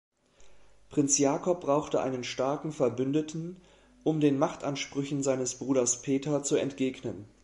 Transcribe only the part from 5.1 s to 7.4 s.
seines Bruders Peter zu entgehen.